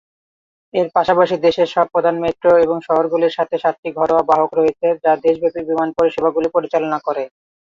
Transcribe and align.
এর 0.73 0.87
পাশাপাশি, 0.95 1.35
দেশের 1.45 1.67
সব 1.67 1.85
প্রধান 1.93 2.15
মেট্রো 2.23 2.51
এবং 2.65 2.77
শহরগুলির 2.87 3.35
সাথে 3.37 3.55
সাতটি 3.63 3.89
ঘরোয়া 3.97 4.23
বাহক 4.29 4.51
রয়েছে 4.53 4.87
যা 5.03 5.11
দেশব্যাপী 5.25 5.61
বিমান 5.69 5.89
পরিষেবাগুলি 5.97 6.47
পরিচালনা 6.55 6.97
করে। 7.07 7.23